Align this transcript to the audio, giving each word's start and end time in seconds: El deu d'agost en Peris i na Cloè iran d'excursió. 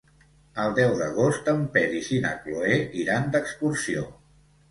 El 0.61 0.71
deu 0.77 0.93
d'agost 1.01 1.51
en 1.51 1.59
Peris 1.75 2.09
i 2.17 2.17
na 2.25 2.31
Cloè 2.45 2.79
iran 3.03 3.31
d'excursió. 3.37 4.09